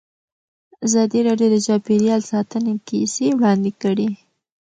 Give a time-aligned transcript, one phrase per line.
[0.85, 4.09] ازادي راډیو د چاپیریال ساتنه کیسې وړاندې کړي.